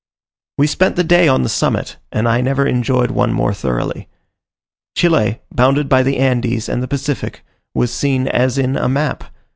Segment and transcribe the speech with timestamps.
[0.57, 4.07] We spent the day on the summit, and I never enjoyed one more thoroughly.
[4.97, 9.25] Chile, bounded by the Andes and the Pacific, was seen as in a map.